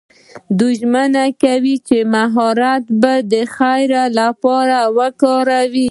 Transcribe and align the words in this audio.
دوی 0.57 0.73
ژمنه 0.79 1.23
کوي 1.43 1.75
چې 1.87 1.97
مهارت 2.13 2.83
به 3.01 3.13
د 3.31 3.33
خیر 3.55 3.91
لپاره 4.19 4.79
کاروي. 5.21 5.79